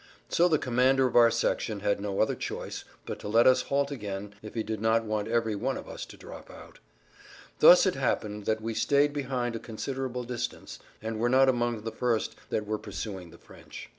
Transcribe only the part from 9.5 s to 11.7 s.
a considerable distance, and were not